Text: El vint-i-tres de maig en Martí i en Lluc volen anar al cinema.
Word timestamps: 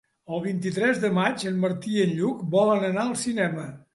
El 0.35 0.39
vint-i-tres 0.45 1.01
de 1.03 1.11
maig 1.17 1.43
en 1.51 1.59
Martí 1.67 1.93
i 1.97 2.03
en 2.05 2.15
Lluc 2.21 2.41
volen 2.57 2.87
anar 2.91 3.07
al 3.07 3.15
cinema. 3.27 3.67